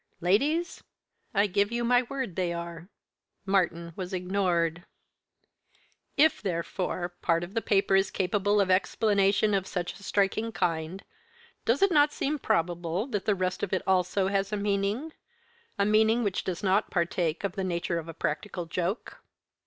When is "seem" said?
12.13-12.39